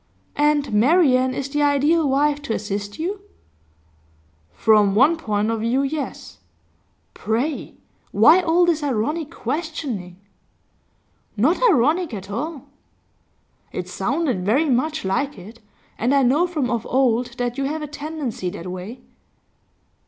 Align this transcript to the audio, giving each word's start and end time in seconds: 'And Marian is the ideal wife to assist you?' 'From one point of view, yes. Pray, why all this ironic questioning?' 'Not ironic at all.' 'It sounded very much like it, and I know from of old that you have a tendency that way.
'And 0.35 0.73
Marian 0.73 1.35
is 1.35 1.47
the 1.49 1.61
ideal 1.61 2.09
wife 2.09 2.41
to 2.41 2.55
assist 2.55 2.97
you?' 2.97 3.21
'From 4.51 4.95
one 4.95 5.15
point 5.15 5.51
of 5.51 5.59
view, 5.61 5.83
yes. 5.83 6.39
Pray, 7.13 7.75
why 8.11 8.41
all 8.41 8.65
this 8.65 8.81
ironic 8.81 9.29
questioning?' 9.29 10.17
'Not 11.37 11.61
ironic 11.69 12.15
at 12.15 12.31
all.' 12.31 12.65
'It 13.71 13.87
sounded 13.87 14.43
very 14.43 14.71
much 14.71 15.05
like 15.05 15.37
it, 15.37 15.59
and 15.99 16.15
I 16.15 16.23
know 16.23 16.47
from 16.47 16.71
of 16.71 16.83
old 16.87 17.37
that 17.37 17.59
you 17.59 17.65
have 17.65 17.83
a 17.83 17.87
tendency 17.87 18.49
that 18.49 18.71
way. 18.71 19.03